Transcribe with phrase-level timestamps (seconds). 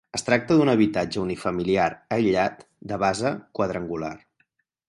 [0.17, 1.85] Es tracta d'un habitatge unifamiliar
[2.17, 4.15] aïllat, de base quadrangular.